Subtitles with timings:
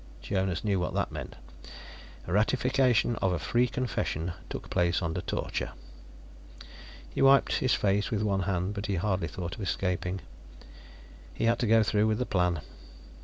[0.19, 1.35] Jonas knew what that meant:
[2.25, 5.73] ratification of a free confession took place under torture.
[7.11, 10.21] He wiped his face with one hand, but he hardly thought of escaping.
[11.35, 12.61] He had to go through with the plan.